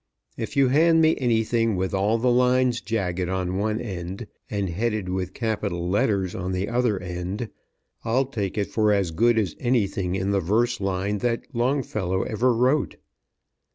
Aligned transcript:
If 0.35 0.57
you 0.57 0.69
hand 0.69 0.99
me 0.99 1.15
anything 1.17 1.75
with 1.75 1.93
all 1.93 2.17
the 2.17 2.31
lines 2.31 2.81
jagged 2.81 3.29
on 3.29 3.59
one 3.59 3.79
end 3.79 4.25
and 4.49 4.67
headed 4.67 5.09
with 5.09 5.35
capital 5.35 5.87
letters 5.87 6.33
on 6.33 6.53
the 6.53 6.69
other 6.69 6.97
end, 6.99 7.49
I'll 8.03 8.25
take 8.25 8.57
it 8.57 8.71
for 8.71 8.91
as 8.91 9.11
good 9.11 9.37
as 9.37 9.55
anything 9.59 10.15
in 10.15 10.31
the 10.31 10.39
verse 10.41 10.81
line 10.81 11.19
that 11.19 11.45
Longfellow 11.53 12.23
ever 12.23 12.51
wrote. 12.51 12.95